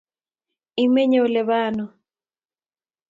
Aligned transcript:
Imenye 0.85 1.17
olebo 1.25 1.53
ano? 1.67 1.85